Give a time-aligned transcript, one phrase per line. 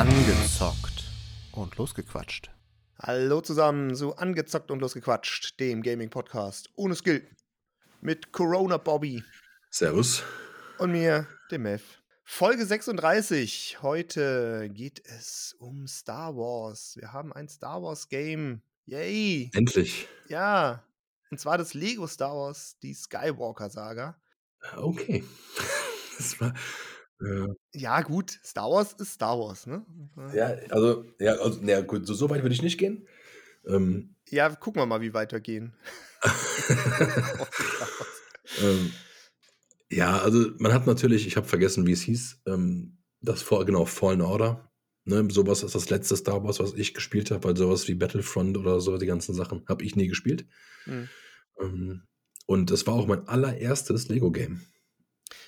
[0.00, 1.04] Angezockt
[1.52, 2.50] und losgequatscht.
[2.98, 7.28] Hallo zusammen zu Angezockt und losgequatscht, dem Gaming-Podcast ohne Skill.
[8.00, 9.22] Mit Corona Bobby
[9.68, 10.22] Servus.
[10.78, 11.82] und mir, dem Mev.
[12.24, 13.82] Folge 36.
[13.82, 16.96] Heute geht es um Star Wars.
[16.98, 18.62] Wir haben ein Star Wars Game.
[18.86, 19.50] Yay!
[19.52, 20.08] Endlich.
[20.28, 20.82] Ja.
[21.30, 24.18] Und zwar das Lego Star Wars, die Skywalker Saga.
[24.78, 25.24] Okay.
[26.16, 26.52] Das war,
[27.20, 29.84] äh, Ja, gut, Star Wars ist Star Wars, ne?
[30.34, 33.06] ja, also, ja, also, na gut, so, so weit würde ich nicht gehen.
[33.66, 35.74] Ähm, Ja, gucken wir mal, wie weitergehen.
[38.62, 38.92] ähm,
[39.90, 43.84] ja, also man hat natürlich, ich habe vergessen, wie es hieß, ähm, das vor, genau,
[43.84, 44.70] Fallen Order.
[45.04, 48.56] Ne, sowas ist das letzte Star Wars, was ich gespielt habe, weil sowas wie Battlefront
[48.56, 50.46] oder so, die ganzen Sachen, habe ich nie gespielt.
[50.84, 51.08] Hm.
[51.58, 52.02] Ähm,
[52.46, 54.60] und das war auch mein allererstes Lego-Game.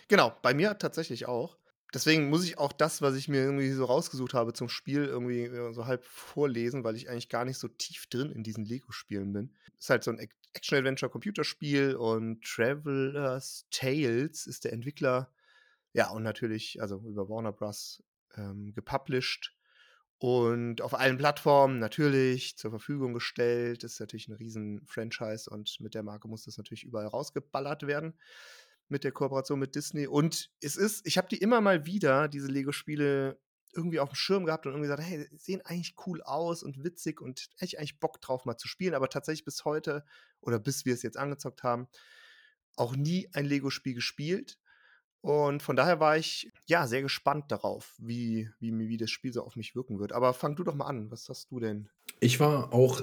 [0.08, 1.58] Genau, bei mir tatsächlich auch.
[1.94, 5.42] Deswegen muss ich auch das, was ich mir irgendwie so rausgesucht habe zum Spiel, irgendwie
[5.42, 9.32] äh, so halb vorlesen, weil ich eigentlich gar nicht so tief drin in diesen Lego-Spielen
[9.32, 9.54] bin.
[9.78, 15.32] Ist halt so ein Ac- Action-Adventure-Computerspiel und Traveler's Tales ist der Entwickler.
[15.92, 18.02] Ja, und natürlich, also über Warner Bros.
[18.34, 19.54] Ähm, gepublished
[20.16, 23.84] und auf allen Plattformen natürlich zur Verfügung gestellt.
[23.84, 28.14] Ist natürlich ein riesen Franchise und mit der Marke muss das natürlich überall rausgeballert werden
[28.88, 30.06] mit der Kooperation mit Disney.
[30.06, 33.38] Und es ist, ich habe die immer mal wieder, diese Lego-Spiele,
[33.74, 37.20] irgendwie auf dem Schirm gehabt und irgendwie gesagt, hey, sehen eigentlich cool aus und witzig
[37.20, 38.94] und hätte ich eigentlich Bock drauf mal zu spielen.
[38.94, 40.04] Aber tatsächlich bis heute
[40.40, 41.88] oder bis wir es jetzt angezockt haben,
[42.76, 44.58] auch nie ein Lego-Spiel gespielt.
[45.22, 49.42] Und von daher war ich ja sehr gespannt darauf, wie, wie, wie das Spiel so
[49.44, 50.12] auf mich wirken wird.
[50.12, 51.10] Aber fang du doch mal an.
[51.10, 51.88] Was hast du denn?
[52.20, 53.02] Ich war auch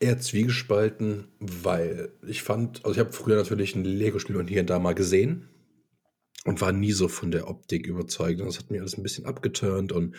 [0.00, 4.70] eher zwiegespalten, weil ich fand, also ich habe früher natürlich ein Lego-Spiel und hier und
[4.70, 5.48] da mal gesehen
[6.44, 8.40] und war nie so von der Optik überzeugt.
[8.40, 10.14] Und das hat mir alles ein bisschen abgeturnt und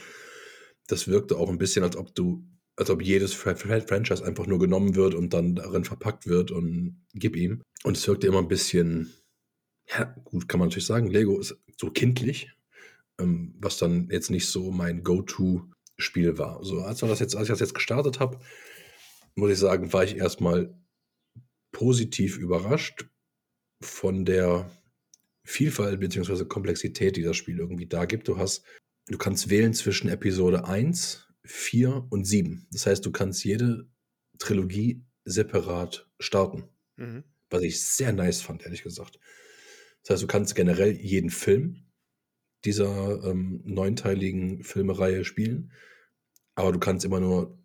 [0.87, 2.43] das wirkte auch ein bisschen, als ob du,
[2.75, 6.51] als ob jedes Fra- Fra- Franchise einfach nur genommen wird und dann darin verpackt wird
[6.51, 7.61] und gib ihm.
[7.83, 9.13] Und es wirkte immer ein bisschen,
[9.87, 12.51] ja, gut, kann man natürlich sagen, Lego ist so kindlich,
[13.19, 16.63] ähm, was dann jetzt nicht so mein Go-To-Spiel war.
[16.63, 18.39] So, als, das jetzt, als ich das jetzt gestartet habe,
[19.35, 20.75] muss ich sagen, war ich erstmal
[21.71, 23.05] positiv überrascht
[23.81, 24.69] von der
[25.45, 26.45] Vielfalt bzw.
[26.45, 28.27] Komplexität, die das Spiel irgendwie da gibt.
[28.27, 28.63] Du hast,
[29.07, 32.67] du kannst wählen zwischen Episode 1, 4 und 7.
[32.71, 33.89] Das heißt, du kannst jede
[34.37, 37.23] Trilogie separat starten, Mhm.
[37.49, 39.19] was ich sehr nice fand, ehrlich gesagt.
[40.03, 41.85] Das heißt, du kannst generell jeden Film
[42.65, 45.71] dieser ähm, neunteiligen Filmereihe spielen,
[46.55, 47.57] aber du kannst immer nur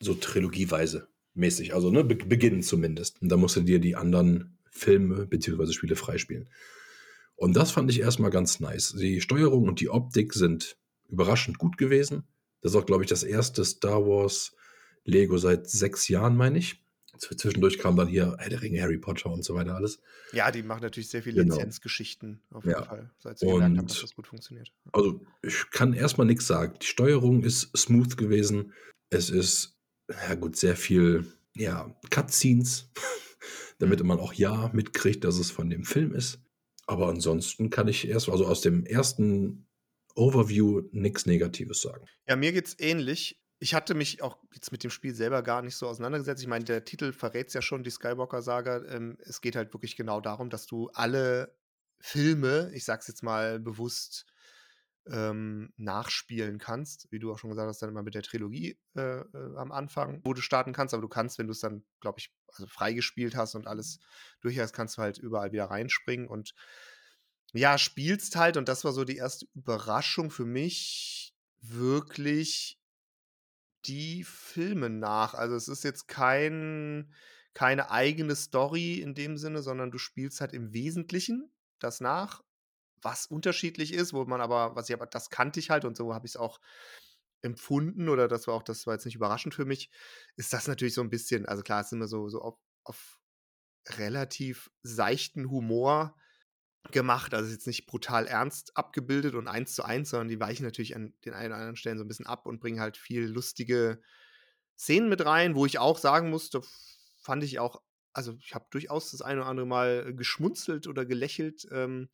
[0.00, 3.20] so trilogieweise mäßig, also ne, be beginnen zumindest.
[3.22, 5.72] Und da musst du dir die anderen Filme bzw.
[5.72, 6.48] Spiele freispielen.
[7.36, 8.92] Und das fand ich erstmal ganz nice.
[8.98, 10.76] Die Steuerung und die Optik sind
[11.08, 12.24] überraschend gut gewesen.
[12.60, 14.52] Das ist auch, glaube ich, das erste Star Wars
[15.04, 16.82] Lego seit sechs Jahren, meine ich.
[17.16, 20.00] Zwischendurch kam dann hier Herr der Ringe, Harry Potter und so weiter alles.
[20.32, 21.56] Ja, die machen natürlich sehr viele Genau.
[21.56, 22.84] Lizenzgeschichten auf jeden Ja.
[22.84, 24.72] Fall, seit sie gemerkt haben, Und- dass das gut funktioniert.
[24.92, 26.76] Also, ich kann erstmal nichts sagen.
[26.82, 28.72] Die Steuerung ist smooth gewesen.
[29.10, 29.77] Es ist,
[30.08, 32.90] ja gut, sehr viel, ja, Cutscenes,
[33.78, 36.40] damit man auch ja mitkriegt, dass es von dem Film ist.
[36.86, 39.66] Aber ansonsten kann ich erst, also aus dem ersten
[40.14, 42.06] Overview nichts Negatives sagen.
[42.26, 43.40] Ja, mir geht's ähnlich.
[43.60, 46.42] Ich hatte mich auch jetzt mit dem Spiel selber gar nicht so auseinandergesetzt.
[46.42, 48.84] Ich meine, der Titel verrät es ja schon, die Skywalker-Saga.
[48.86, 51.54] Ähm, es geht halt wirklich genau darum, dass du alle
[52.00, 54.26] Filme, ich sag's jetzt mal bewusst,
[55.10, 57.06] ähm, nachspielen kannst.
[57.10, 60.20] Wie du auch schon gesagt hast, dann immer mit der Trilogie äh, äh, am Anfang,
[60.24, 60.94] wo du starten kannst.
[60.94, 64.00] Aber du kannst, wenn du es dann, glaube ich, also freigespielt hast und alles
[64.40, 66.54] durch hast, kannst du halt überall wieder reinspringen und
[67.52, 72.78] ja, spielst halt, und das war so die erste Überraschung für mich, wirklich
[73.86, 75.34] die Filme nach.
[75.34, 77.12] Also es ist jetzt kein,
[77.54, 82.42] keine eigene Story in dem Sinne, sondern du spielst halt im Wesentlichen das nach,
[83.02, 86.14] was unterschiedlich ist, wo man aber, was ich aber, das kannte ich halt und so
[86.14, 86.60] habe ich es auch
[87.42, 89.90] empfunden oder das war auch, das war jetzt nicht überraschend für mich,
[90.36, 93.20] ist das natürlich so ein bisschen, also klar, es ist immer so, so auf, auf
[93.96, 96.16] relativ seichten Humor
[96.92, 97.34] gemacht.
[97.34, 101.14] Also jetzt nicht brutal ernst abgebildet und eins zu eins, sondern die weichen natürlich an
[101.24, 104.00] den einen oder anderen Stellen so ein bisschen ab und bringen halt viel lustige
[104.76, 106.62] Szenen mit rein, wo ich auch sagen musste,
[107.16, 111.66] fand ich auch, also ich habe durchaus das eine oder andere Mal geschmunzelt oder gelächelt,
[111.72, 112.08] ähm,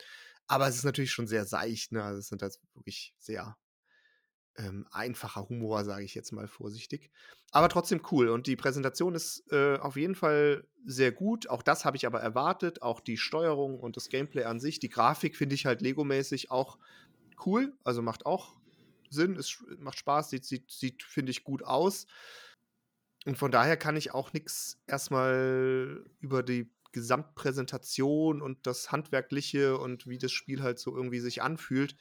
[0.46, 2.02] aber es ist natürlich schon sehr seicht, ne?
[2.02, 3.56] Also es sind halt wirklich sehr
[4.56, 7.10] ähm, einfacher Humor, sage ich jetzt mal vorsichtig.
[7.50, 8.28] Aber trotzdem cool.
[8.28, 11.48] Und die Präsentation ist äh, auf jeden Fall sehr gut.
[11.48, 12.82] Auch das habe ich aber erwartet.
[12.82, 14.78] Auch die Steuerung und das Gameplay an sich.
[14.78, 16.78] Die Grafik finde ich halt Lego-mäßig auch
[17.46, 17.76] cool.
[17.84, 18.56] Also macht auch
[19.10, 22.06] Sinn, es macht Spaß, sieht, sieht, sieht finde ich, gut aus.
[23.26, 30.06] Und von daher kann ich auch nichts erstmal über die Gesamtpräsentation und das Handwerkliche und
[30.06, 31.96] wie das Spiel halt so irgendwie sich anfühlt,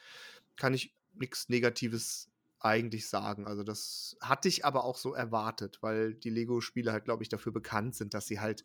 [0.56, 3.45] kann ich nichts Negatives eigentlich sagen.
[3.45, 7.51] Also das hatte ich aber auch so erwartet, weil die Lego-Spiele halt, glaube ich, dafür
[7.51, 8.63] bekannt sind, dass sie halt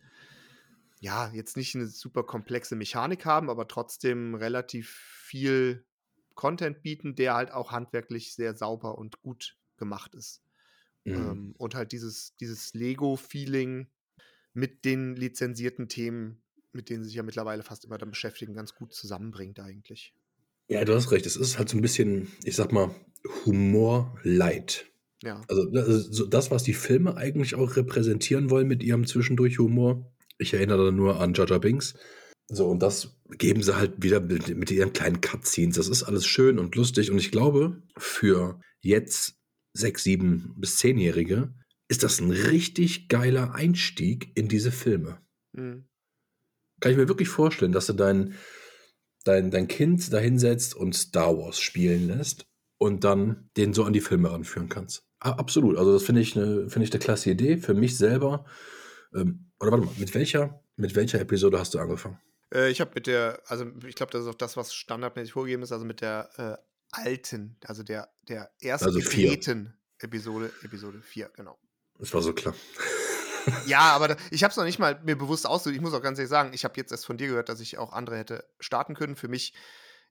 [1.00, 5.84] ja jetzt nicht eine super komplexe Mechanik haben, aber trotzdem relativ viel
[6.34, 10.42] Content bieten, der halt auch handwerklich sehr sauber und gut gemacht ist.
[11.04, 11.14] Mhm.
[11.14, 13.88] Ähm, und halt dieses, dieses Lego-Feeling
[14.58, 18.74] mit den lizenzierten Themen, mit denen sie sich ja mittlerweile fast immer dann beschäftigen, ganz
[18.74, 20.14] gut zusammenbringt eigentlich.
[20.68, 21.26] Ja, du hast recht.
[21.26, 22.90] Es ist halt so ein bisschen, ich sag mal,
[23.46, 24.86] Humor-Light.
[25.22, 25.42] Ja.
[25.48, 30.12] Also das, das, was die Filme eigentlich auch repräsentieren wollen mit ihrem Zwischendurch-Humor.
[30.38, 31.94] Ich erinnere nur an Jaja Binks.
[32.48, 35.76] So, und das geben sie halt wieder mit, mit ihren kleinen Cutscenes.
[35.76, 37.10] Das ist alles schön und lustig.
[37.10, 39.36] Und ich glaube, für jetzt
[39.72, 41.54] sechs, sieben bis zehnjährige
[41.88, 45.20] ist das ein richtig geiler Einstieg in diese Filme.
[45.52, 45.88] Mhm.
[46.80, 48.34] Kann ich mir wirklich vorstellen, dass du dein,
[49.24, 52.46] dein, dein Kind da hinsetzt und Star Wars spielen lässt
[52.78, 55.02] und dann den so an die Filme ranführen kannst.
[55.18, 55.76] absolut.
[55.76, 58.44] Also, das finde ich eine find eine klasse Idee für mich selber.
[59.14, 62.20] Ähm, oder warte mal, mit welcher, mit welcher Episode hast du angefangen?
[62.54, 65.62] Äh, ich habe mit der, also ich glaube, das ist auch das, was standardmäßig vorgegeben
[65.62, 66.56] ist, also mit der äh,
[66.92, 69.00] alten, also der, der ersten also
[70.00, 71.58] Episode, Episode 4, genau.
[71.98, 72.54] Das war so klar.
[73.66, 75.76] ja, aber da, ich habe es noch nicht mal mir bewusst ausgesucht.
[75.76, 77.78] Ich muss auch ganz ehrlich sagen, ich habe jetzt erst von dir gehört, dass ich
[77.78, 79.16] auch andere hätte starten können.
[79.16, 79.54] Für mich,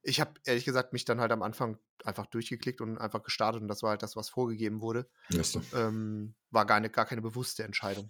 [0.01, 3.68] ich habe ehrlich gesagt mich dann halt am Anfang einfach durchgeklickt und einfach gestartet und
[3.68, 5.10] das war halt das, was vorgegeben wurde.
[5.30, 5.62] So.
[5.74, 8.10] Ähm, war gar, ne, gar keine bewusste Entscheidung.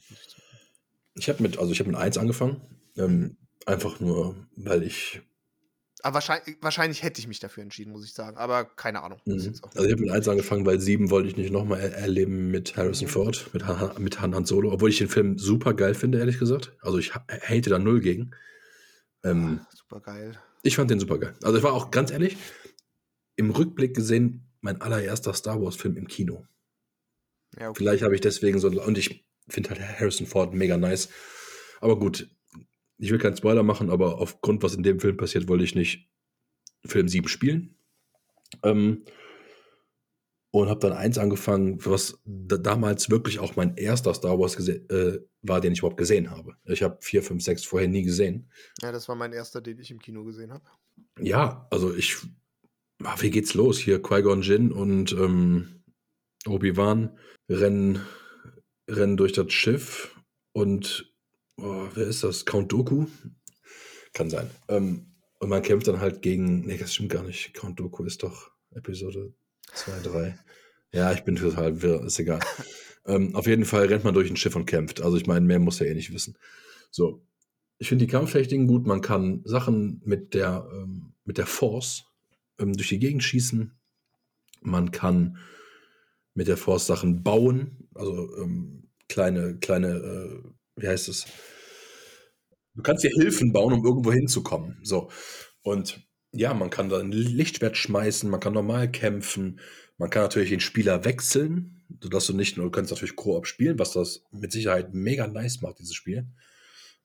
[1.15, 2.62] Ich habe mit, also ich habe mit 1 angefangen.
[2.95, 5.21] Ähm, einfach nur, weil ich
[6.03, 8.38] aber wahrscheinlich, wahrscheinlich, hätte ich mich dafür entschieden, muss ich sagen.
[8.38, 9.19] Aber keine Ahnung.
[9.25, 9.33] Mhm.
[9.33, 12.77] Also ich habe mit 1 angefangen, weil 7 wollte ich nicht nochmal er erleben mit
[12.77, 13.11] Harrison mhm.
[13.11, 14.71] Ford, mit, Han, mit Han, Han Solo.
[14.71, 16.73] Obwohl ich den Film super geil finde, ehrlich gesagt.
[16.81, 18.31] Also ich hate da null gegen.
[19.23, 20.39] Ähm, ah, super geil.
[20.63, 21.33] Ich fand den super geil.
[21.44, 22.38] Also ich war auch ganz ehrlich,
[23.35, 26.45] im Rückblick gesehen, mein allererster Star Wars-Film im Kino.
[27.57, 27.77] Ja, okay.
[27.77, 28.67] Vielleicht habe ich deswegen so.
[28.67, 31.09] Und ich finde halt Harrison Ford mega nice.
[31.79, 32.29] Aber gut,
[32.97, 36.09] ich will keinen Spoiler machen, aber aufgrund, was in dem Film passiert, wollte ich nicht
[36.85, 37.75] Film 7 spielen.
[38.63, 39.03] Ähm,
[40.51, 45.61] und habe dann eins angefangen, was damals wirklich auch mein erster Star Wars äh, war,
[45.61, 46.55] den ich überhaupt gesehen habe.
[46.65, 48.49] Ich habe 4, 5, 6 vorher nie gesehen.
[48.81, 50.63] Ja, das war mein erster, den ich im Kino gesehen habe.
[51.19, 52.17] Ja, also ich.
[53.03, 53.77] Ah, wie geht's los?
[53.77, 55.83] Hier Qui-Gon Jinn und ähm,
[56.47, 57.15] Obi-Wan
[57.47, 57.99] rennen,
[58.89, 60.15] rennen durch das Schiff
[60.53, 61.13] und
[61.57, 62.45] oh, wer ist das?
[62.45, 63.06] Count Doku?
[64.13, 64.50] Kann sein.
[64.68, 67.54] Ähm, und man kämpft dann halt gegen, nee, das stimmt gar nicht.
[67.54, 69.33] Count Doku ist doch Episode
[69.74, 70.39] 2, 3.
[70.94, 72.39] Ja, ich bin total wirr, ist egal.
[73.06, 75.01] ähm, auf jeden Fall rennt man durch ein Schiff und kämpft.
[75.01, 76.38] Also ich meine, mehr muss er eh nicht wissen.
[76.92, 77.24] So.
[77.80, 78.88] Ich finde die Kampftechniken gut.
[78.88, 82.06] Man kann Sachen mit der, ähm, mit der Force
[82.57, 83.71] ähm, durch die Gegend schießen.
[84.62, 85.38] Man kann
[86.33, 87.89] mit der Force Sachen bauen.
[87.94, 91.25] Also ähm, kleine, kleine äh, wie heißt es?
[92.75, 94.79] Du kannst dir Hilfen bauen, um irgendwo hinzukommen.
[94.83, 95.09] So.
[95.62, 99.59] Und ja, man kann da ein Lichtschwert schmeißen, man kann normal kämpfen,
[99.97, 103.80] man kann natürlich den Spieler wechseln, sodass du nicht nur, du kannst natürlich Koop spielen,
[103.80, 106.28] was das mit Sicherheit mega nice macht, dieses Spiel.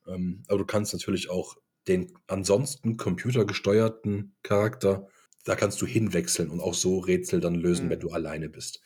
[0.07, 1.55] Ähm, aber du kannst natürlich auch
[1.87, 5.07] den ansonsten computergesteuerten Charakter,
[5.45, 7.89] da kannst du hinwechseln und auch so Rätsel dann lösen, mhm.
[7.89, 8.81] wenn du alleine bist.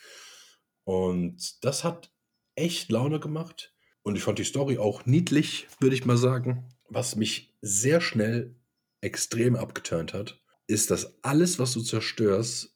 [0.84, 2.12] Und das hat
[2.56, 3.76] echt Laune gemacht.
[4.08, 6.64] Und ich fand die Story auch niedlich, würde ich mal sagen.
[6.88, 8.56] Was mich sehr schnell
[9.02, 12.74] extrem abgeturnt hat, ist, dass alles, was du zerstörst,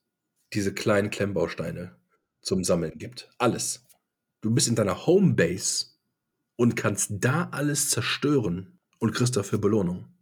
[0.51, 1.95] diese kleinen Klemmbausteine
[2.41, 3.29] zum Sammeln gibt.
[3.37, 3.87] Alles.
[4.41, 5.85] Du bist in deiner Homebase
[6.57, 10.13] und kannst da alles zerstören und kriegst dafür Belohnung.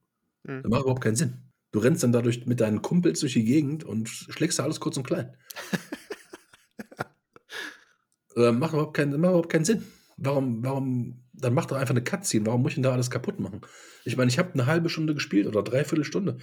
[0.44, 0.62] Mhm.
[0.62, 1.42] Das macht überhaupt keinen Sinn.
[1.72, 4.96] Du rennst dann dadurch mit deinen Kumpels durch die Gegend und schlägst da alles kurz
[4.98, 5.36] und klein.
[8.36, 9.84] äh, macht, überhaupt keinen, macht überhaupt keinen Sinn.
[10.22, 12.46] Warum, warum, dann mach doch einfach eine Cutscene.
[12.46, 13.62] Warum muss ich denn da alles kaputt machen?
[14.04, 16.38] Ich meine, ich habe eine halbe Stunde gespielt oder dreiviertel Stunde.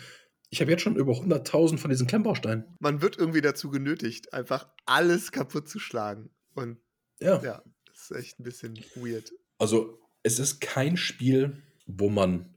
[0.48, 2.64] Ich habe jetzt schon über 100.000 von diesen Klemmbausteinen.
[2.80, 6.30] Man wird irgendwie dazu genötigt, einfach alles kaputt zu schlagen.
[6.54, 6.78] Und
[7.20, 9.32] ja, ja das ist echt ein bisschen weird.
[9.58, 12.54] Also, es ist kein Spiel, wo man,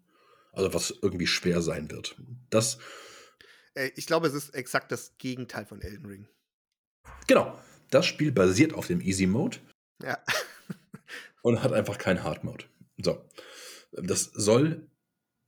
[0.53, 2.15] also was irgendwie schwer sein wird.
[2.49, 2.77] Das.
[3.95, 6.27] Ich glaube, es ist exakt das Gegenteil von Elden Ring.
[7.27, 7.59] Genau.
[7.89, 9.57] Das Spiel basiert auf dem Easy Mode.
[10.03, 10.17] Ja
[11.41, 12.65] und hat einfach keinen Hard Mode.
[12.97, 13.25] So.
[13.91, 14.89] Das soll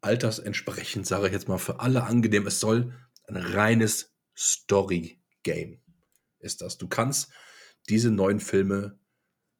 [0.01, 2.47] altersentsprechend, sage ich jetzt mal, für alle angenehm.
[2.47, 2.93] Es soll
[3.27, 5.79] ein reines Story-Game
[6.39, 6.77] ist das.
[6.77, 7.31] Du kannst
[7.89, 8.99] diese neuen Filme,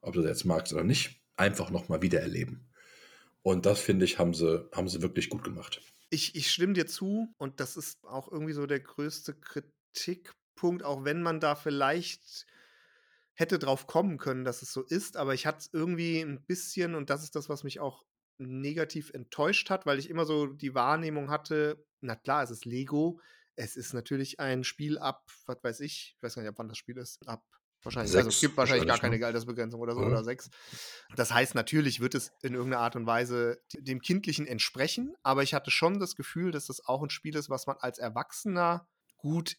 [0.00, 2.68] ob du das jetzt magst oder nicht, einfach nochmal wieder erleben.
[3.42, 5.80] Und das, finde ich, haben sie, haben sie wirklich gut gemacht.
[6.10, 11.04] Ich, ich stimme dir zu und das ist auch irgendwie so der größte Kritikpunkt, auch
[11.04, 12.46] wenn man da vielleicht
[13.34, 16.94] hätte drauf kommen können, dass es so ist, aber ich hatte es irgendwie ein bisschen,
[16.94, 18.04] und das ist das, was mich auch
[18.38, 23.20] negativ enttäuscht hat, weil ich immer so die Wahrnehmung hatte, na klar, es ist Lego,
[23.56, 26.68] es ist natürlich ein Spiel ab, was weiß ich, ich weiß gar nicht, ab wann
[26.68, 27.44] das Spiel ist, ab
[27.82, 29.26] wahrscheinlich, also es gibt wahrscheinlich gar keine ne?
[29.26, 30.06] Altersbegrenzung oder so ja.
[30.06, 30.50] oder sechs.
[31.16, 35.54] Das heißt, natürlich wird es in irgendeiner Art und Weise dem Kindlichen entsprechen, aber ich
[35.54, 39.56] hatte schon das Gefühl, dass das auch ein Spiel ist, was man als Erwachsener gut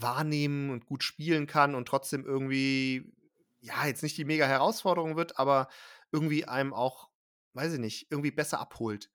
[0.00, 3.12] wahrnehmen und gut spielen kann und trotzdem irgendwie,
[3.60, 5.68] ja, jetzt nicht die mega Herausforderung wird, aber
[6.12, 7.10] irgendwie einem auch,
[7.54, 9.10] weiß ich nicht, irgendwie besser abholt.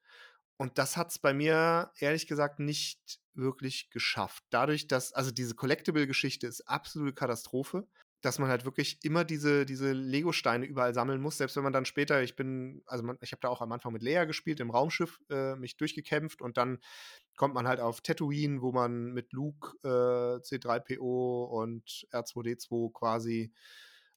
[0.57, 4.43] Und das hat es bei mir ehrlich gesagt nicht wirklich geschafft.
[4.49, 7.87] Dadurch, dass, also diese Collectible-Geschichte ist absolute Katastrophe,
[8.23, 11.85] dass man halt wirklich immer diese, diese Lego-Steine überall sammeln muss, selbst wenn man dann
[11.85, 14.71] später, ich bin, also man, ich habe da auch am Anfang mit Lea gespielt, im
[14.71, 16.79] Raumschiff äh, mich durchgekämpft und dann
[17.35, 23.51] kommt man halt auf Tatooine, wo man mit Luke, äh, C3PO und R2D2 quasi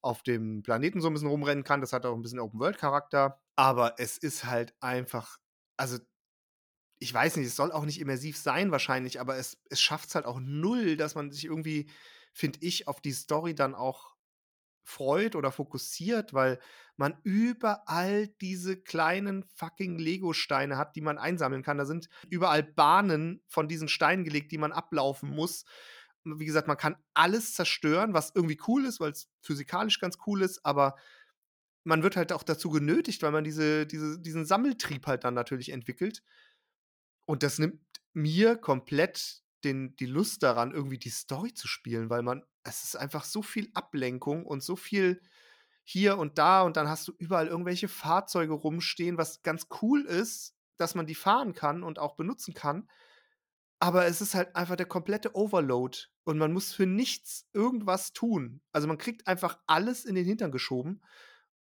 [0.03, 1.81] auf dem Planeten so ein bisschen rumrennen kann.
[1.81, 3.41] Das hat auch ein bisschen Open-World-Charakter.
[3.57, 5.39] Aber es ist halt einfach,
[5.77, 5.99] also
[6.99, 10.15] ich weiß nicht, es soll auch nicht immersiv sein wahrscheinlich, aber es, es schafft es
[10.15, 11.89] halt auch null, dass man sich irgendwie,
[12.37, 14.15] finde ich, auf die Story dann auch
[14.83, 16.61] freut oder fokussiert, weil
[16.97, 21.79] man überall diese kleinen fucking Lego-Steine hat, die man einsammeln kann.
[21.79, 25.65] Da sind überall Bahnen von diesen Steinen gelegt, die man ablaufen muss.
[26.25, 30.43] Wie gesagt, man kann alles zerstören, was irgendwie cool ist, weil es physikalisch ganz cool
[30.43, 30.97] ist, aber
[31.85, 35.71] man wird halt auch dazu genötigt, weil man diese, diese, diesen Sammeltrieb halt dann natürlich
[35.71, 36.23] entwickelt.
[37.25, 37.81] Und das nimmt
[38.13, 42.97] mir komplett den, die Lust daran, irgendwie die Story zu spielen, weil man, es ist
[42.97, 45.21] einfach so viel Ablenkung und so viel
[45.85, 50.55] hier und da und dann hast du überall irgendwelche Fahrzeuge rumstehen, was ganz cool ist,
[50.79, 52.89] dass man die fahren kann und auch benutzen kann.
[53.79, 58.63] Aber es ist halt einfach der komplette Overload und man muss für nichts irgendwas tun.
[58.73, 61.03] Also man kriegt einfach alles in den Hintern geschoben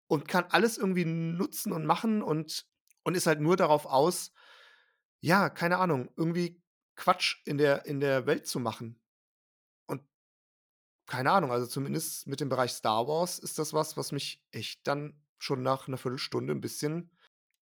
[0.08, 2.66] und kann alles irgendwie nutzen und machen und,
[3.04, 4.32] und ist halt nur darauf aus,
[5.22, 6.59] ja, keine Ahnung, irgendwie
[7.00, 9.00] Quatsch in der, in der Welt zu machen.
[9.88, 10.04] Und
[11.08, 14.86] keine Ahnung, also zumindest mit dem Bereich Star Wars ist das was, was mich echt
[14.86, 17.10] dann schon nach einer Viertelstunde ein bisschen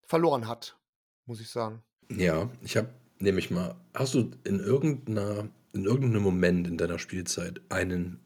[0.06, 0.78] verloren hat,
[1.26, 1.82] muss ich sagen.
[2.10, 7.60] Ja, ich habe nämlich mal, hast du in irgendeiner, in irgendeinem Moment in deiner Spielzeit
[7.70, 8.20] einen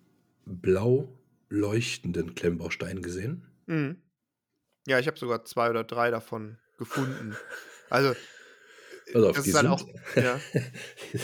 [0.45, 1.09] blau
[1.49, 3.47] leuchtenden Klemmbaustein gesehen?
[3.65, 4.03] Mhm.
[4.87, 7.35] Ja, ich habe sogar zwei oder drei davon gefunden.
[7.89, 8.15] Also
[9.15, 9.87] also auf, die, sind, auch,
[10.17, 10.41] ja.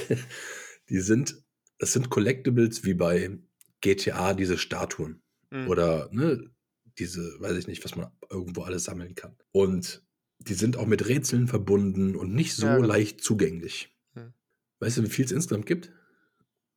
[0.89, 1.43] die sind,
[1.79, 3.39] das sind Collectibles wie bei
[3.81, 5.23] GTA, diese Statuen.
[5.51, 5.69] Mhm.
[5.69, 6.51] Oder ne,
[6.99, 9.37] diese, weiß ich nicht, was man irgendwo alles sammeln kann.
[9.53, 10.05] Und
[10.39, 12.89] die sind auch mit Rätseln verbunden und nicht so ja, genau.
[12.89, 13.97] leicht zugänglich.
[14.15, 14.33] Mhm.
[14.81, 15.93] Weißt du, wie viel es insgesamt gibt?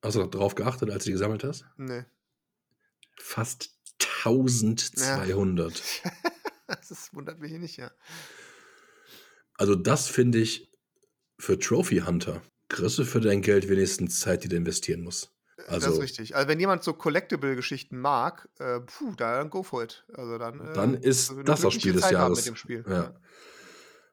[0.02, 1.66] Hast du darauf geachtet, als du die gesammelt hast?
[1.78, 2.06] Nee.
[3.20, 3.78] Fast
[4.24, 5.84] 1200.
[6.04, 6.12] Ja.
[6.68, 7.92] das wundert mich nicht, ja.
[9.56, 10.72] Also das finde ich
[11.38, 15.32] für Trophy Hunter kriegst du für dein Geld wenigstens Zeit, die du investieren musst.
[15.68, 16.36] Also, das ist also richtig.
[16.36, 20.06] Also wenn jemand so Collectible-Geschichten mag, äh, puh, dann go for it.
[20.14, 22.40] Also dann, äh, dann ist das das Spiel des Zeit Jahres.
[22.40, 22.86] Mit dem Spiel.
[22.88, 23.16] Ja.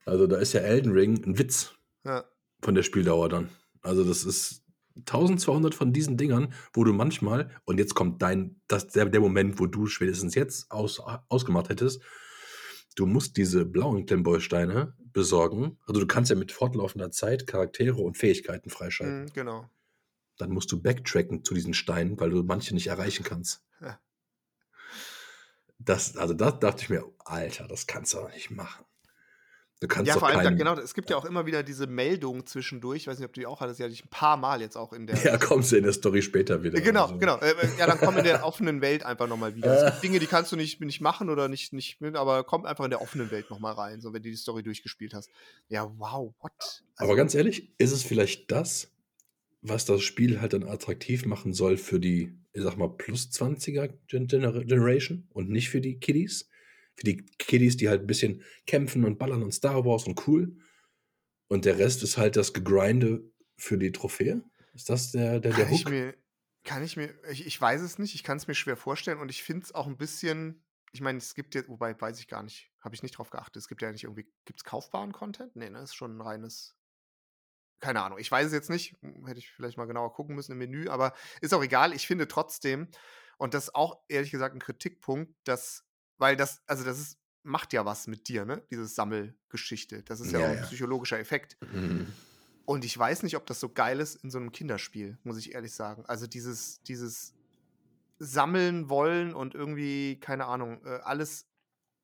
[0.06, 2.24] Also da ist ja Elden Ring ein Witz ja.
[2.62, 3.50] von der Spieldauer dann.
[3.82, 4.62] Also das ist
[4.96, 9.58] 1200 von diesen Dingern, wo du manchmal, und jetzt kommt dein, das, der, der Moment,
[9.58, 12.00] wo du spätestens jetzt aus, ausgemacht hättest,
[12.94, 15.78] du musst diese blauen Klemmbausteine besorgen.
[15.86, 19.22] Also du kannst ja mit fortlaufender Zeit Charaktere und Fähigkeiten freischalten.
[19.22, 19.70] Mhm, genau.
[20.36, 23.64] Dann musst du backtracken zu diesen Steinen, weil du manche nicht erreichen kannst.
[23.80, 24.00] Ja.
[25.78, 28.84] Das, also da dachte ich mir, Alter, das kannst du auch nicht machen.
[29.80, 32.46] Du kannst ja, vor allem, keinen, genau, es gibt ja auch immer wieder diese Meldungen
[32.46, 33.02] zwischendurch.
[33.02, 34.92] Ich weiß nicht, ob du die auch hattest, hatte ich ein paar Mal jetzt auch
[34.92, 35.16] in der.
[35.24, 36.80] Ja, kommst du in der Story später wieder.
[36.80, 37.18] Genau, also.
[37.18, 37.38] genau.
[37.38, 39.76] Äh, äh, ja, dann komm in der offenen Welt einfach nochmal wieder.
[39.76, 42.84] Es gibt Dinge, die kannst du nicht, nicht machen oder nicht, nicht aber komm einfach
[42.84, 45.28] in der offenen Welt nochmal rein, so wenn du die Story durchgespielt hast.
[45.68, 46.52] Ja, wow, what?
[46.60, 48.92] Also, aber ganz ehrlich, ist es vielleicht das,
[49.60, 53.90] was das Spiel halt dann attraktiv machen soll für die, ich sag mal, plus 20er
[54.06, 56.48] Generation und nicht für die Kiddies?
[56.96, 60.56] Für die Kiddies, die halt ein bisschen kämpfen und ballern und Star Wars und cool.
[61.48, 64.42] Und der Rest ist halt das Gegrinde für die Trophäe?
[64.74, 65.80] Ist das der, der, der kann Hook?
[65.80, 66.14] Ich mir,
[66.64, 69.30] kann ich mir, ich, ich weiß es nicht, ich kann es mir schwer vorstellen und
[69.30, 72.42] ich finde es auch ein bisschen, ich meine, es gibt jetzt, wobei weiß ich gar
[72.42, 75.54] nicht, habe ich nicht drauf geachtet, es gibt ja nicht irgendwie, gibt es kaufbaren Content?
[75.54, 76.74] Nee, ne, ist schon ein reines,
[77.80, 78.96] keine Ahnung, ich weiß es jetzt nicht,
[79.26, 82.26] hätte ich vielleicht mal genauer gucken müssen im Menü, aber ist auch egal, ich finde
[82.26, 82.88] trotzdem,
[83.36, 85.84] Und das ist auch ehrlich gesagt ein Kritikpunkt, dass,
[86.24, 88.62] weil das, also das ist, macht ja was mit dir, ne?
[88.70, 90.02] Diese Sammelgeschichte.
[90.04, 90.62] Das ist ja, Ja, auch ein ja.
[90.64, 91.58] psychologischer Effekt.
[91.70, 92.06] Mhm.
[92.64, 95.54] Und ich weiß nicht, ob das so geil ist in so einem Kinderspiel, muss ich
[95.54, 96.06] ehrlich sagen.
[96.06, 97.34] Also dieses, dieses
[98.18, 101.46] Sammeln wollen und irgendwie, keine Ahnung, äh, alles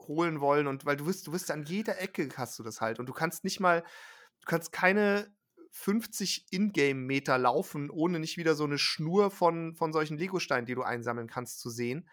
[0.03, 2.99] holen wollen und weil du wirst, du wirst an jeder Ecke hast du das halt
[2.99, 5.35] und du kannst nicht mal, du kannst keine
[5.71, 10.83] 50 Ingame-Meter laufen, ohne nicht wieder so eine Schnur von, von solchen Legosteinen, die du
[10.83, 12.07] einsammeln kannst, zu sehen.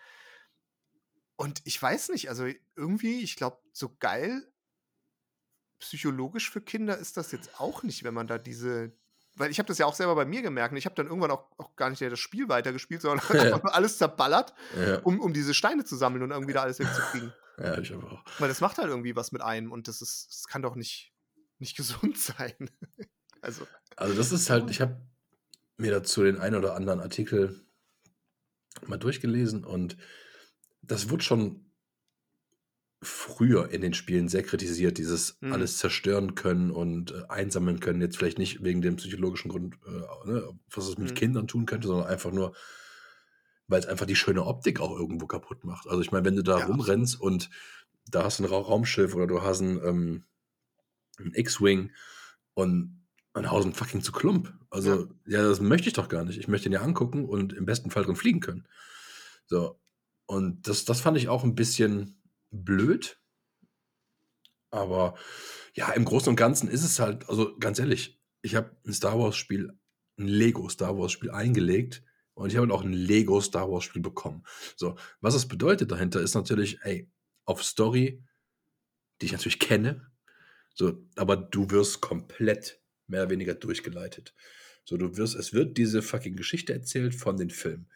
[1.38, 4.46] Und ich weiß nicht, also irgendwie, ich glaube, so geil
[5.80, 8.92] psychologisch für Kinder ist das jetzt auch nicht, wenn man da diese.
[9.36, 10.72] Weil ich habe das ja auch selber bei mir gemerkt.
[10.72, 13.62] und Ich habe dann irgendwann auch, auch gar nicht das Spiel weitergespielt, sondern Ja.
[13.66, 17.32] alles zerballert, Ja, um, um diese Steine zu sammeln und irgendwie da alles wegzukriegen.
[17.60, 18.24] ja, ich aber auch.
[18.40, 21.14] Weil das macht halt irgendwie was mit einem und das ist, das kann doch nicht,
[21.60, 22.54] nicht gesund sein.
[23.42, 25.00] also, Also das ist halt, ich habe
[25.78, 27.64] mir dazu den einen oder anderen Artikel
[28.88, 29.98] mal durchgelesen und
[30.88, 31.66] das wird schon
[33.04, 35.54] früher in den Spielen sehr kritisiert, dieses Mhm.
[35.54, 38.02] alles zerstören können und äh, einsammeln können.
[38.02, 41.16] Jetzt vielleicht nicht wegen dem psychologischen Grund, äh, ne, was es mit Mhm.
[41.16, 42.56] Kindern tun könnte, sondern einfach nur,
[43.68, 45.88] weil es einfach die schöne Optik auch irgendwo kaputt macht.
[45.88, 47.50] Also ich meine, wenn du da Ja, rumrennst und
[48.10, 50.24] da hast du ein Ra Raumschiff oder du hast ein, ähm,
[51.20, 51.92] ein X-Wing
[52.56, 53.04] und
[53.34, 54.54] ein Haus fucking zu Klump.
[54.72, 55.44] Also, ja.
[55.44, 56.40] das möchte ich doch gar nicht.
[56.40, 58.68] Ich möchte ihn ja angucken und im besten Fall drin fliegen können.
[59.46, 59.80] So.
[60.28, 63.20] Und das, das fand ich auch ein bisschen blöd.
[64.70, 65.16] Aber
[65.74, 69.18] ja, im Großen und Ganzen ist es halt, also ganz ehrlich, ich habe ein Star
[69.18, 69.72] Wars-Spiel,
[70.20, 72.04] ein Lego Star Wars-Spiel eingelegt
[72.34, 74.44] und ich habe auch ein Lego Star Wars-Spiel bekommen.
[74.76, 77.10] So, was es bedeutet dahinter ist natürlich, ey,
[77.46, 78.24] auf Story,
[79.22, 80.12] die ich natürlich kenne,
[80.74, 84.36] so, aber du wirst komplett mehr oder weniger durchgeleitet.
[84.84, 87.90] So, du wirst, es wird diese fucking Geschichte erzählt von den Filmen.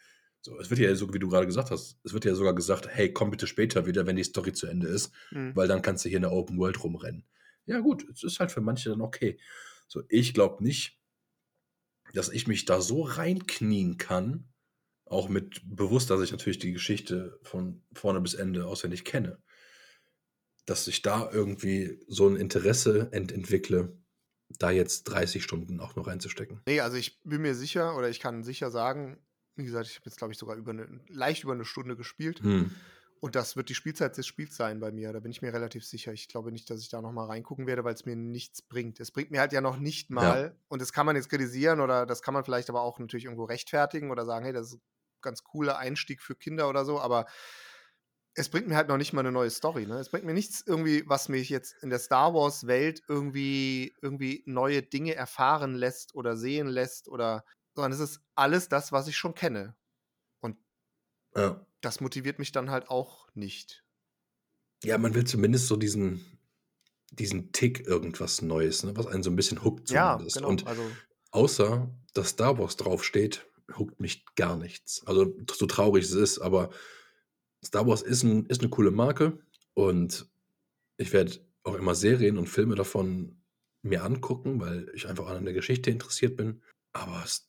[0.44, 2.88] So, es wird ja so, wie du gerade gesagt hast, es wird ja sogar gesagt,
[2.88, 5.54] hey, komm bitte später wieder, wenn die Story zu Ende ist, Mhm.
[5.54, 7.24] weil dann kannst du hier in der Open World rumrennen.
[7.64, 9.38] Ja, gut, es ist halt für manche dann okay.
[9.86, 10.98] So, ich glaube nicht,
[12.12, 14.48] dass ich mich da so reinknien kann,
[15.06, 19.40] auch mit bewusst, dass ich natürlich die Geschichte von vorne bis Ende auswendig kenne,
[20.66, 23.96] dass ich da irgendwie so ein Interesse ent entwickle,
[24.48, 26.62] da jetzt 30 Stunden auch noch reinzustecken.
[26.66, 29.18] Nee, also ich bin mir sicher oder ich kann sicher sagen,
[29.56, 32.40] wie gesagt, ich habe jetzt, glaube ich, sogar über eine, leicht über eine Stunde gespielt.
[32.40, 32.70] Hm.
[33.20, 35.12] Und das wird die Spielzeit des Spiels sein bei mir.
[35.12, 36.12] Da bin ich mir relativ sicher.
[36.12, 38.98] Ich glaube nicht, dass ich da nochmal reingucken werde, weil es mir nichts bringt.
[38.98, 42.04] Es bringt mir halt ja noch nicht mal, und das kann man jetzt kritisieren oder
[42.04, 44.80] das kann man vielleicht aber auch natürlich irgendwo rechtfertigen oder sagen, hey, das ist ein
[45.20, 47.26] ganz cooler Einstieg für Kinder oder so, aber
[48.34, 49.86] es bringt mir halt noch nicht mal eine neue Story.
[49.86, 49.98] Ne?
[49.98, 54.82] Es bringt mir nichts irgendwie, was mich jetzt in der Star Wars-Welt irgendwie, irgendwie neue
[54.82, 59.34] Dinge erfahren lässt oder sehen lässt oder, sondern es ist alles das, was ich schon
[59.34, 59.74] kenne.
[60.40, 60.56] Und
[61.36, 61.64] Ja.
[61.80, 63.84] das motiviert mich dann halt auch nicht.
[64.84, 66.24] ja, man will zumindest so diesen,
[67.12, 70.36] diesen Tick irgendwas Neues, ne, was einen so ein bisschen hookt Ja, zumindest.
[70.36, 70.48] genau.
[70.48, 70.90] Und also,
[71.30, 73.46] außer, dass Star Wars draufsteht,
[73.78, 75.06] hookt mich gar nichts.
[75.06, 76.70] Also so traurig es ist, aber
[77.64, 79.38] Star Wars ist, ein, ist eine coole Marke
[79.74, 80.26] und
[80.96, 83.40] ich werde auch immer Serien und Filme davon
[83.82, 86.60] mir angucken, weil ich einfach an der Geschichte interessiert bin.
[86.92, 87.48] Aber es,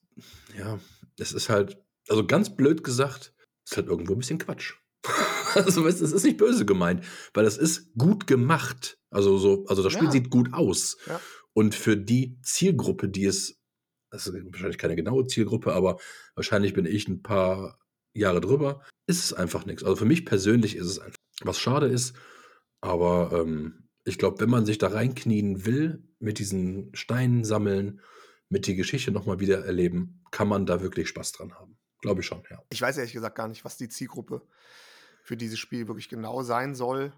[0.57, 0.79] ja,
[1.17, 1.77] es ist halt,
[2.09, 3.33] also ganz blöd gesagt,
[3.65, 4.73] es ist halt irgendwo ein bisschen Quatsch.
[5.55, 8.97] also weißt, du, es ist nicht böse gemeint, weil es ist gut gemacht.
[9.09, 10.11] Also so, also das Spiel Ja.
[10.11, 10.97] sieht gut aus.
[11.07, 11.19] Ja.
[11.53, 13.61] Und für die Zielgruppe, die es,
[14.09, 15.99] das ist wahrscheinlich keine genaue Zielgruppe, aber
[16.35, 17.79] wahrscheinlich bin ich ein paar
[18.13, 19.83] Jahre drüber, ist es einfach nichts.
[19.83, 22.15] Also für mich persönlich ist es einfach, was schade ist,
[22.81, 28.01] aber ähm, ich glaube, wenn man sich da reinknien will, mit diesen Steinen sammeln,
[28.53, 31.75] mit die Geschichte nochmal wieder erleben, kann man da wirklich Spaß dran haben.
[32.01, 32.61] Glaube ich schon, ja.
[32.69, 34.45] ich weiß ehrlich gesagt gar nicht, was die Zielgruppe
[35.23, 37.13] für dieses Spiel wirklich genau sein soll.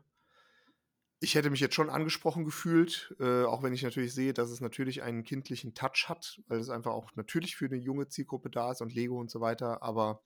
[1.20, 4.62] Ich hätte mich jetzt schon angesprochen gefühlt, äh, auch wenn ich natürlich sehe, dass es
[4.62, 8.72] natürlich einen kindlichen Touch hat, weil es einfach auch natürlich für eine junge Zielgruppe da
[8.72, 9.84] ist und Lego und so weiter.
[9.84, 10.22] Aber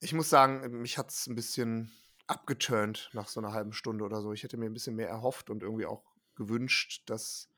[0.00, 1.92] ich muss sagen, mich hat es ein bisschen
[2.26, 4.32] abgeturnt nach so einer halben Stunde oder so.
[4.32, 7.49] Ich hätte mir ein bisschen mehr erhofft und irgendwie auch gewünscht, dass,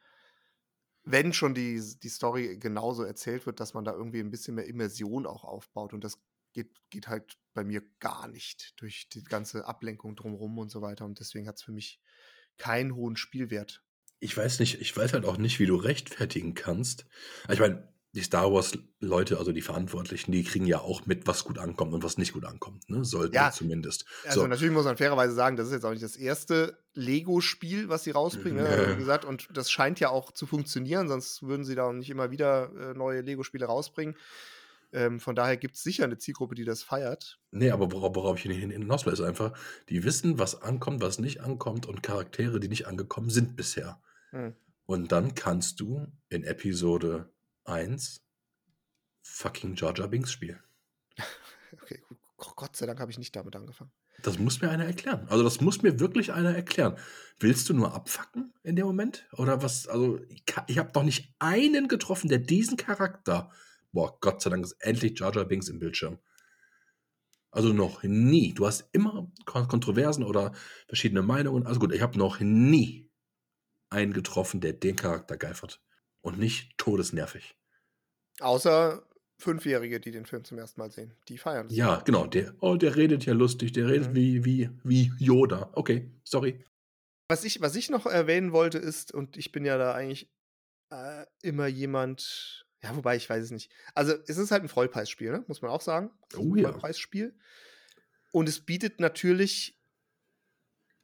[1.04, 4.66] wenn schon die, die Story genauso erzählt wird, dass man da irgendwie ein bisschen mehr
[4.66, 5.92] Immersion auch aufbaut.
[5.92, 6.18] Und das
[6.52, 11.04] geht, geht halt bei mir gar nicht durch die ganze Ablenkung drumherum und so weiter.
[11.04, 12.00] Und deswegen hat es für mich
[12.58, 13.82] keinen hohen Spielwert.
[14.20, 17.06] Ich weiß nicht, ich weiß halt auch nicht, wie du rechtfertigen kannst.
[17.50, 21.58] Ich meine, die Star Wars-Leute, also die Verantwortlichen, die kriegen ja auch mit, was gut
[21.58, 22.90] ankommt und was nicht gut ankommt.
[22.90, 23.04] Ne?
[23.06, 23.50] Sollten Ja.
[23.50, 24.04] zumindest.
[24.26, 24.46] Also So.
[24.46, 28.10] natürlich muss man fairerweise sagen, das ist jetzt auch nicht das erste Lego-Spiel, was sie
[28.10, 28.62] rausbringen.
[28.62, 28.70] Ne?
[28.70, 28.90] Ja.
[28.92, 32.10] Wie gesagt, und das scheint ja auch zu funktionieren, sonst würden sie da auch nicht
[32.10, 34.14] immer wieder äh, neue Lego-Spiele rausbringen.
[34.94, 37.38] Ähm, von daher gibt es sicher eine Zielgruppe, die das feiert.
[37.50, 39.54] Nee, aber worauf, worauf ich hin- hinaus will, ist einfach,
[39.88, 44.02] die wissen, was ankommt, was nicht ankommt und Charaktere, die nicht angekommen sind bisher.
[44.32, 44.52] Hm.
[44.84, 47.31] Und dann kannst du in Episode
[47.64, 48.22] 1
[49.22, 50.60] fucking Jar Jar Binks spielen.
[51.80, 52.18] Okay, gut.
[52.36, 53.90] Gott sei Dank habe ich nicht damit angefangen.
[54.22, 55.26] Das muss mir einer erklären.
[55.28, 56.96] Also das muss mir wirklich einer erklären.
[57.40, 59.26] Willst du nur abfacken in dem Moment?
[59.32, 59.88] Oder was?
[59.88, 63.50] Also ich, ich habe noch nicht einen getroffen, der diesen Charakter.
[63.90, 66.18] Boah, Gott sei Dank ist endlich Jar Jar Binks im Bildschirm.
[67.50, 68.54] Also noch nie.
[68.54, 70.52] Du hast immer Kon Kontroversen oder
[70.86, 71.66] verschiedene Meinungen.
[71.66, 73.10] Also gut, ich habe noch nie
[73.90, 75.82] einen getroffen, der den Charakter geifert.
[76.22, 77.54] Und nicht todesnervig.
[78.40, 79.06] Außer
[79.38, 81.14] Fünfjährige, die den Film zum ersten Mal sehen.
[81.28, 81.74] Die feiern es.
[81.74, 82.26] Ja, genau.
[82.26, 83.72] Der, oh, der redet ja lustig.
[83.72, 84.14] Der redet Mhm.
[84.14, 85.70] wie, wie, wie Yoda.
[85.74, 86.64] Okay, sorry.
[87.28, 90.30] Was ich, was ich noch erwähnen wollte, ist, und ich bin ja da eigentlich
[90.90, 93.72] äh, immer jemand, ja, wobei ich weiß es nicht.
[93.94, 95.44] Also, es ist halt ein Vollpreisspiel, ne?
[95.48, 96.10] muss man auch sagen.
[96.36, 96.70] Oh ein ja.
[96.70, 97.36] Vollpreisspiel.
[98.30, 99.81] Und es bietet natürlich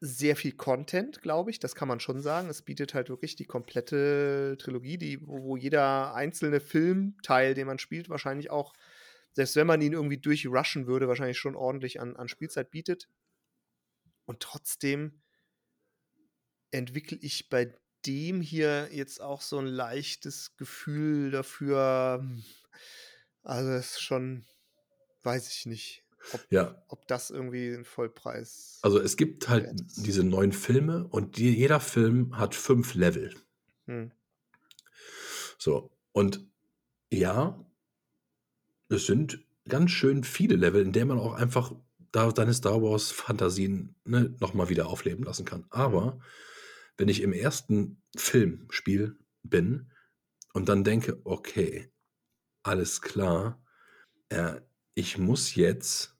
[0.01, 1.59] sehr viel Content, glaube ich.
[1.59, 2.49] Das kann man schon sagen.
[2.49, 8.09] Es bietet halt wirklich die komplette Trilogie, die, wo, jeder einzelne Filmteil, den man spielt,
[8.09, 8.75] wahrscheinlich auch,
[9.33, 13.09] selbst wenn man ihn irgendwie durchrushen würde, wahrscheinlich schon ordentlich an, an Spielzeit bietet.
[14.27, 15.23] Und trotzdem
[16.71, 17.75] entwickle ich bei
[18.07, 22.19] dem hier jetzt auch so ein leichtes Gefühl dafür.
[22.21, 22.45] hm,
[23.43, 24.47] Also, es ist schon,
[25.23, 28.79] weiß ich nicht, ob, Ja, ob das irgendwie ein Vollpreis.
[28.83, 33.35] Also es gibt halt diese neun Filme und die, jeder Film hat fünf Level.
[33.87, 34.11] Hm.
[35.59, 36.47] So, und
[37.11, 37.65] ja,
[38.89, 41.73] es sind ganz schön viele Level, in denen man auch einfach
[42.13, 45.67] da seine Star Wars-Fantasien ne, nochmal wieder aufleben lassen kann.
[45.71, 46.21] Aber
[46.97, 49.91] wenn ich im ersten Filmspiel bin
[50.53, 51.93] und dann denke, okay,
[52.63, 53.63] alles klar,
[54.31, 54.61] äh,
[54.99, 56.13] ich muss jetzt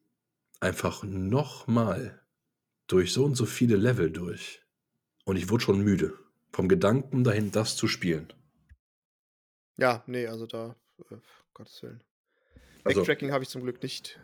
[0.61, 2.23] einfach nochmal
[2.87, 4.63] durch so und so viele Level durch.
[5.25, 6.17] Und ich wurde schon müde
[6.53, 8.33] vom Gedanken dahin, das zu spielen.
[9.79, 10.77] Ja, nee, also da,
[11.11, 11.17] äh,
[11.55, 12.05] Gottes Willen.
[12.85, 14.21] Also, Backtracking habe ich zum Glück nicht.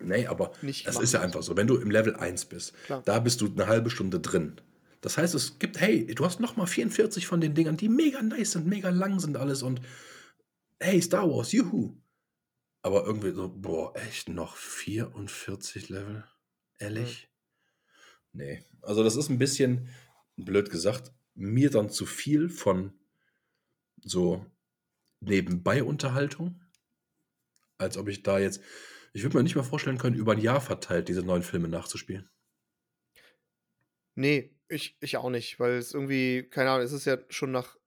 [0.00, 1.02] nee, aber Nicht gemacht.
[1.02, 1.56] ist ja einfach so.
[1.56, 3.02] Wenn du im Level 1 bist, Klar.
[3.06, 4.60] da bist du eine halbe Stunde drin.
[5.00, 8.52] Das heißt, es gibt, hey, du hast nochmal 44 von den Dingern, die mega nice
[8.52, 9.80] sind, mega lang sind alles und
[10.78, 11.96] hey, Star Wars, juhu.
[12.82, 16.24] Aber irgendwie so, boah, echt noch 44 Level?
[16.78, 17.28] Ehrlich?
[18.32, 18.64] Nee.
[18.82, 19.88] Also, das ist ein bisschen,
[20.36, 22.92] blöd gesagt, mir dann zu viel von
[24.02, 24.46] so
[25.20, 26.60] Nebenbei-Unterhaltung,
[27.78, 28.60] als ob ich da jetzt,
[29.12, 32.30] ich würde mir nicht mal vorstellen können, über ein Jahr verteilt diese neuen Filme nachzuspielen.
[34.14, 37.77] Nee, ich, ich auch nicht, weil es irgendwie, keine Ahnung, es ist ja schon nach,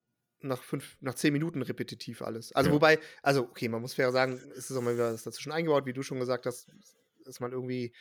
[0.41, 2.51] nach fünf, nach zehn Minuten repetitiv alles.
[2.53, 2.75] Also Ja.
[2.75, 5.85] wobei, also okay, man muss fair sagen, es ist auch mal wieder was dazwischen eingebaut,
[5.85, 6.67] wie du schon gesagt hast,
[7.25, 7.93] dass man irgendwie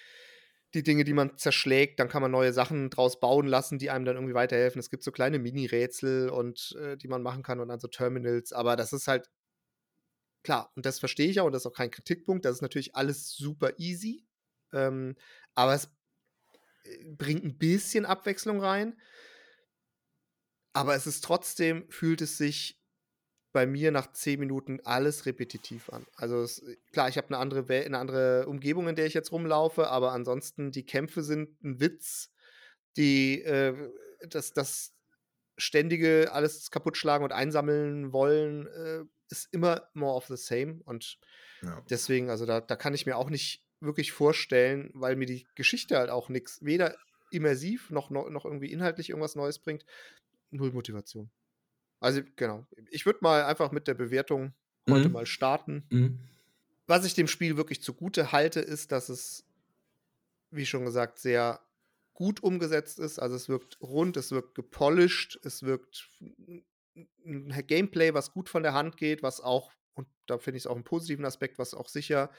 [0.75, 4.05] die Dinge, die man zerschlägt, dann kann man neue Sachen draus bauen lassen, die einem
[4.05, 4.79] dann irgendwie weiterhelfen.
[4.79, 8.53] Es gibt so kleine Mini-Rätsel und äh, die man machen kann und dann so Terminals,
[8.53, 9.29] aber das ist halt
[10.43, 12.95] klar, und das verstehe ich auch, und das ist auch kein Kritikpunkt, das ist natürlich
[12.95, 14.25] alles super easy.
[14.73, 15.17] Ähm,
[15.55, 15.91] aber es
[16.85, 18.99] äh, bringt ein bisschen Abwechslung rein.
[20.73, 22.81] Aber es ist trotzdem, fühlt es sich
[23.53, 26.07] bei mir nach zehn Minuten alles repetitiv an.
[26.15, 29.33] Also es, klar, ich habe eine andere, Wel- eine andere Umgebung, in der ich jetzt
[29.33, 32.31] rumlaufe, aber ansonsten die Kämpfe sind ein Witz.
[32.97, 33.91] Die, äh,
[34.29, 34.95] das, das
[35.57, 40.81] ständige alles kaputtschlagen und einsammeln wollen, äh, ist immer more of the same.
[40.85, 41.19] Und
[41.63, 41.83] Ja.
[41.91, 45.99] deswegen, also da, da kann ich mir auch nicht wirklich vorstellen, weil mir die Geschichte
[45.99, 46.97] halt auch nichts, weder
[47.31, 49.85] immersiv noch, noch, noch irgendwie inhaltlich irgendwas Neues bringt.
[50.51, 51.31] Null Motivation.
[52.01, 52.67] Also, genau.
[52.91, 54.55] Ich würde mal einfach mit der Bewertung
[54.89, 55.13] heute Mhm.
[55.13, 55.87] mal starten.
[55.91, 56.21] Mhm.
[56.87, 59.45] Was ich dem Spiel wirklich zugute halte, ist, dass es,
[60.51, 61.61] wie schon gesagt, sehr
[62.15, 63.19] gut umgesetzt ist.
[63.19, 66.11] Also es wirkt rund, es wirkt gepolished, es wirkt
[67.25, 70.67] ein Gameplay, was gut von der Hand geht, was auch, und da finde ich es
[70.67, 72.31] auch einen positiven Aspekt, was auch sicher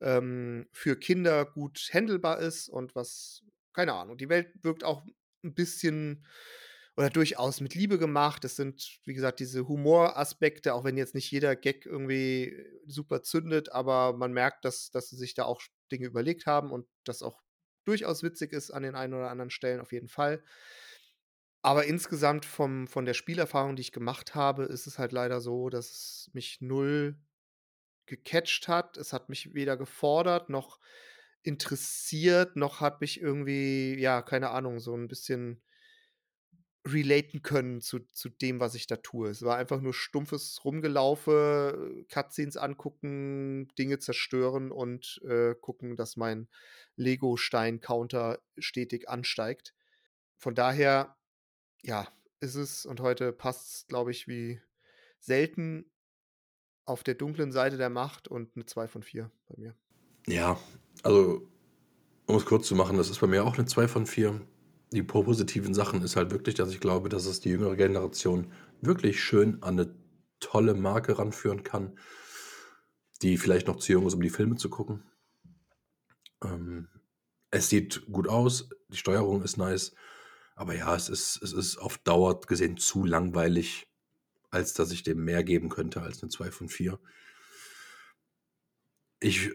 [0.00, 5.04] ähm, für Kinder gut handelbar ist und was, keine Ahnung, die Welt wirkt auch
[5.44, 6.26] ein bisschen
[6.96, 8.44] oder durchaus mit Liebe gemacht.
[8.44, 13.72] Es sind, wie gesagt, diese Humoraspekte, auch wenn jetzt nicht jeder Gag irgendwie super zündet,
[13.72, 17.40] aber man merkt, dass, dass sie sich da auch Dinge überlegt haben und das auch
[17.84, 20.42] durchaus witzig ist an den einen oder anderen Stellen auf jeden Fall.
[21.62, 25.68] Aber insgesamt vom, von der Spielerfahrung, die ich gemacht habe, ist es halt leider so,
[25.68, 27.18] dass es mich null
[28.06, 28.96] gecatcht hat.
[28.96, 30.80] Es hat mich weder gefordert noch
[31.42, 35.62] interessiert, noch hat mich irgendwie, ja, keine Ahnung, so ein bisschen
[36.86, 39.28] relaten können zu, zu dem, was ich da tue.
[39.28, 46.48] Es war einfach nur stumpfes Rumgelaufe, Cutscenes angucken, Dinge zerstören und äh, gucken, dass mein
[46.96, 49.74] Lego-Stein-Counter stetig ansteigt.
[50.38, 51.16] Von daher,
[51.82, 52.08] ja,
[52.40, 54.60] ist es und heute passt es, glaube ich, wie
[55.18, 55.90] selten
[56.86, 59.76] auf der dunklen Seite der Macht und eine 2 von 4 bei mir.
[60.26, 60.58] Ja,
[61.02, 61.46] also
[62.26, 64.40] um es kurz zu machen, das ist bei mir auch eine 2 von 4
[64.92, 69.22] die positiven Sachen ist halt wirklich, dass ich glaube, dass es die jüngere Generation wirklich
[69.22, 69.94] schön an eine
[70.40, 71.98] tolle Marke ranführen kann,
[73.22, 75.04] die vielleicht noch zu jung ist, um die Filme zu gucken.
[76.42, 76.88] Ähm,
[77.50, 79.94] es sieht gut aus, die Steuerung ist nice,
[80.54, 83.88] aber ja, es ist, es ist auf Dauer gesehen zu langweilig,
[84.50, 86.98] als dass ich dem mehr geben könnte als eine 2 von 4.
[89.20, 89.50] Ich,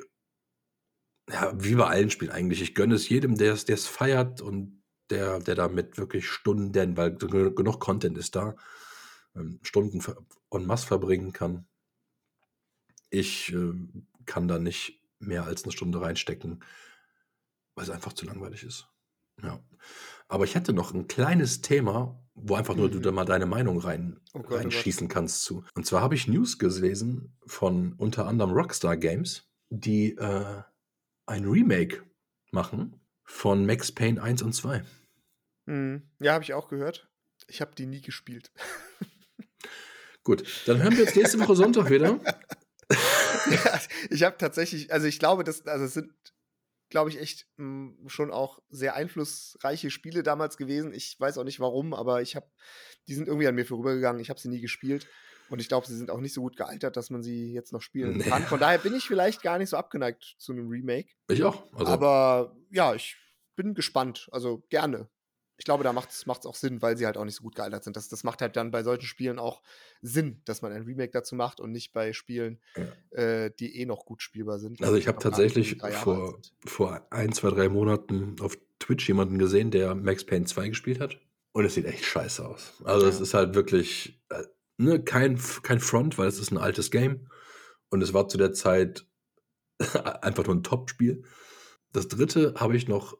[1.29, 5.39] ja, wie bei allen Spielen eigentlich, ich gönne es jedem, der es feiert und der,
[5.39, 8.55] der damit wirklich Stunden, weil genug Content ist da,
[9.35, 10.01] ähm, Stunden
[10.51, 11.67] en masse verbringen kann.
[13.09, 13.73] Ich äh,
[14.25, 16.63] kann da nicht mehr als eine Stunde reinstecken,
[17.75, 18.87] weil es einfach zu langweilig ist.
[19.41, 19.59] Ja.
[20.27, 22.93] Aber ich hätte noch ein kleines Thema, wo einfach nur mhm.
[22.93, 25.63] du da mal deine Meinung rein, oh Gott, oh reinschießen kannst zu.
[25.75, 30.63] Und zwar habe ich News gelesen von unter anderem Rockstar Games, die äh,
[31.25, 32.03] ein Remake
[32.51, 34.83] machen von Max Payne 1 und 2.
[35.65, 36.09] Mhm.
[36.19, 37.09] Ja, habe ich auch gehört.
[37.47, 38.51] Ich habe die nie gespielt.
[40.23, 42.19] Gut, dann hören wir uns nächste Woche Sonntag wieder.
[43.51, 46.11] ja, ich habe tatsächlich, also ich glaube, das, also es sind,
[46.89, 50.93] glaube ich, echt mh, hm, schon auch sehr einflussreiche Spiele damals gewesen.
[50.93, 52.49] Ich weiß auch nicht warum, aber ich habe,
[53.07, 54.21] die sind irgendwie an mir vorübergegangen.
[54.21, 55.07] Ich habe sie nie gespielt.
[55.49, 57.81] Und ich glaube, sie sind auch nicht so gut gealtert, dass man sie jetzt noch
[57.81, 58.23] spielen nee.
[58.23, 58.43] kann.
[58.43, 61.09] Von daher bin ich vielleicht gar nicht so abgeneigt zu einem Remake.
[61.29, 61.63] Ich auch.
[61.73, 61.91] Also.
[61.91, 63.17] Aber ja, ich
[63.55, 64.27] bin gespannt.
[64.31, 65.09] Also gerne
[65.57, 67.83] ich glaube, da macht es auch Sinn, weil sie halt auch nicht so gut gealtert
[67.83, 67.95] sind.
[67.95, 69.61] Das, das macht halt dann bei solchen Spielen auch
[70.01, 73.17] Sinn, dass man ein Remake dazu macht und nicht bei Spielen, ja.
[73.17, 74.81] äh, die eh noch gut spielbar sind.
[74.81, 79.95] Also ich habe tatsächlich vor, vor ein, zwei, drei Monaten auf Twitch jemanden gesehen, der
[79.95, 81.19] Max Payne 2 gespielt hat.
[81.53, 82.73] Und es sieht echt scheiße aus.
[82.83, 83.11] Also ja.
[83.11, 84.43] es ist halt wirklich äh,
[84.77, 87.27] ne, kein, kein Front, weil es ist ein altes Game.
[87.89, 89.07] Und es war zu der Zeit
[90.21, 91.23] einfach nur ein Top-Spiel.
[91.93, 93.17] Das dritte habe ich noch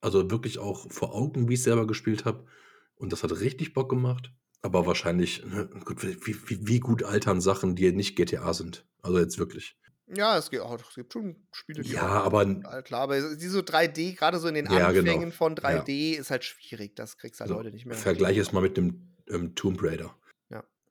[0.00, 2.46] also wirklich auch vor Augen, wie ich selber gespielt habe.
[2.94, 4.32] Und das hat richtig Bock gemacht.
[4.62, 8.86] Aber wahrscheinlich, ne, gut, wie, wie, wie gut altern Sachen, die nicht GTA sind.
[9.02, 9.76] Also jetzt wirklich.
[10.06, 12.44] Ja, es gibt, auch, es gibt schon Spiele, die Ja, aber
[12.82, 15.12] klar, aber die so 3D, gerade so in den ja, genau.
[15.12, 16.20] Anfängen von 3D, ja.
[16.20, 16.96] ist halt schwierig.
[16.96, 17.96] Das kriegst du halt so, heute nicht mehr.
[17.96, 20.14] Vergleich es mal mit dem ähm, Tomb Raider.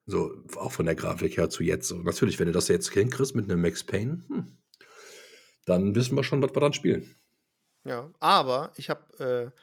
[0.09, 1.87] So, auch von der Grafik her zu jetzt.
[1.87, 4.57] So, natürlich, wenn du das jetzt hinkriegst mit einem Max Payne, hm,
[5.65, 7.15] dann wissen wir schon, was wir dann spielen.
[7.83, 9.59] Ja, aber ich habe äh,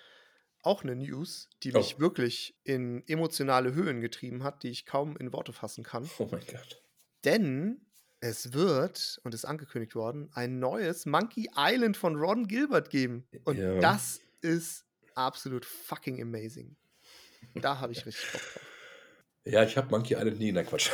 [0.62, 1.78] auch eine News, die Oh.
[1.78, 6.08] mich wirklich in emotionale Höhen getrieben hat, die ich kaum in Worte fassen kann.
[6.18, 6.82] Oh mein Gott.
[7.24, 7.80] Denn
[8.20, 13.26] es wird, und ist angekündigt worden, ein neues Monkey Island von Ron Gilbert geben.
[13.44, 13.78] Und Ja.
[13.80, 16.76] das ist absolut fucking amazing.
[17.54, 18.60] Da habe ich richtig Bock drauf.
[19.46, 20.50] Ja, ich habe Monkey Island nie.
[20.50, 20.90] Nein, Quatsch.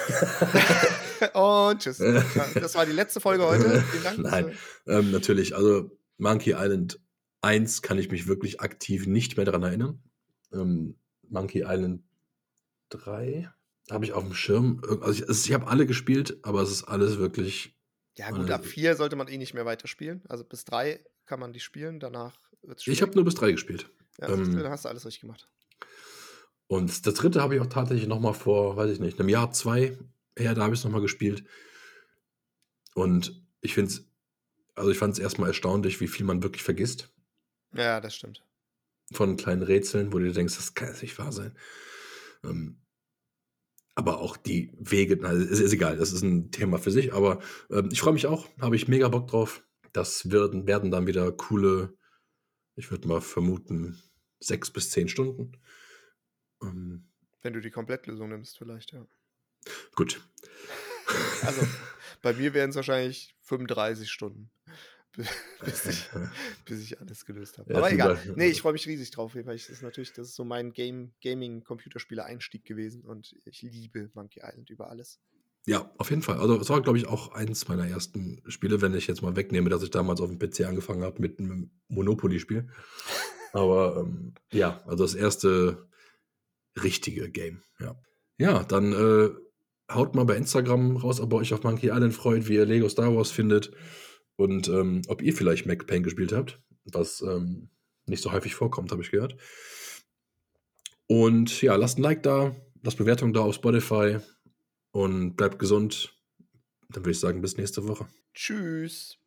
[1.33, 1.99] Und tschüss.
[1.99, 3.81] Das war die letzte Folge heute.
[3.91, 4.19] Vielen Dank.
[4.19, 4.53] Nein,
[4.87, 5.57] ähm, natürlich.
[5.57, 7.01] Also Monkey Island
[7.41, 10.01] Eins kann ich mich wirklich aktiv nicht mehr daran erinnern.
[10.53, 10.97] Ähm,
[11.29, 12.05] Monkey Island
[12.91, 13.51] 3
[13.91, 14.81] habe ich auf dem Schirm.
[15.01, 17.77] Also ich, also ich habe alle gespielt, aber es ist alles wirklich.
[18.17, 20.23] Ja, gut, ab 4 sollte man eh nicht mehr weiterspielen.
[20.29, 23.53] Also bis 3 kann man die spielen, danach wird es Ich habe nur bis 3
[23.53, 23.91] gespielt.
[24.21, 25.49] Ja, ähm, dann hast du alles richtig gemacht.
[26.73, 29.99] Und das dritte habe ich auch tatsächlich nochmal vor, weiß ich nicht, einem Jahr, zwei
[30.39, 31.45] her, da habe ich es nochmal gespielt.
[32.95, 34.07] Und ich finde es,
[34.75, 37.13] also ich fand es erstmal erstaunlich, wie viel man wirklich vergisst.
[37.75, 38.43] Ja, das stimmt.
[39.13, 41.55] Von kleinen Rätseln, wo du denkst, das kann jetzt nicht wahr sein.
[42.43, 42.81] Ähm,
[43.95, 47.41] aber auch die Wege, also ist, ist, egal, das ist ein Thema für sich, aber
[47.69, 49.63] ähm, ich freue mich auch, habe ich mega Bock drauf.
[49.93, 51.93] Das werden, werden dann wieder coole,
[52.77, 54.01] ich würde mal vermuten,
[54.41, 55.53] sechs bis zehn Stunden.
[56.63, 57.05] Ähm,
[57.43, 59.07] Wenn du die Komplettlösung nimmst, vielleicht, ja.
[59.95, 60.21] Gut.
[61.43, 61.67] Also,
[62.23, 64.51] bei mir wären es wahrscheinlich 35 Stunden.
[65.65, 66.09] bis, ich,
[66.65, 67.73] bis ich alles gelöst habe.
[67.73, 68.19] Ja, Aber egal.
[68.37, 70.73] Nee, ich freue mich riesig drauf, weil ich, das ist natürlich, das ist so mein
[70.73, 75.21] Game, Gaming-Computerspieler-Einstieg gewesen und ich liebe Monkey Island über alles.
[75.67, 76.39] Ja, auf jeden Fall.
[76.39, 79.71] Also es war, glaube ich, auch eins meiner ersten Spiele, wenn ich jetzt mal wegnehme,
[79.71, 82.69] dass ich damals auf dem PC angefangen habe mit einem Monopoly-Spiel.
[83.53, 85.89] Aber ähm, ja, also das erste
[86.81, 87.97] richtige Game, ja.
[88.39, 89.31] Ja, dann äh,
[89.93, 92.89] haut mal bei Instagram raus, ob ihr euch auf Monkey Island freut, wie ihr Lego
[92.89, 93.73] Star Wars findet
[94.37, 97.71] und ähm, ob ihr vielleicht Mac Pain gespielt habt, was ähm,
[98.07, 99.37] nicht so häufig vorkommt, habe ich gehört.
[101.07, 104.19] Und ja, lasst ein Like da, lasst Bewertung da auf Spotify
[104.93, 106.17] und bleibt gesund.
[106.89, 108.07] Dann würde ich sagen, bis nächste Woche.
[108.35, 109.19] Tschüss.